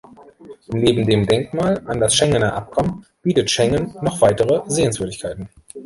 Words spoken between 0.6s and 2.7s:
Neben dem Denkmal an das Schengener